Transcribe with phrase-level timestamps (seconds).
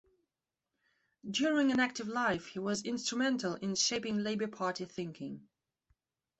[1.29, 5.47] During an active life he was instrumental in shaping Labour Party thinking.